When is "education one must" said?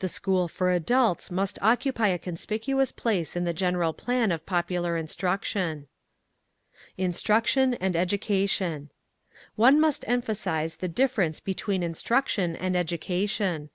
7.96-10.04